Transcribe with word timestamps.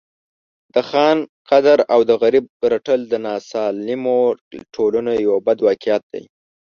د 0.73 0.75
خان 0.89 1.17
قدر 1.49 1.79
او 1.93 1.99
د 2.09 2.11
غریب 2.21 2.45
رټل 2.71 3.01
د 3.09 3.13
ناسالمو 3.27 4.17
ټولنو 4.75 5.11
یو 5.27 5.35
بد 5.47 5.57
واقعیت 5.67 6.03
دی. 6.13 6.23